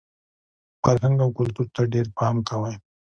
[0.81, 2.75] فرهنګ او کلتور ته ډېر پام کوئ!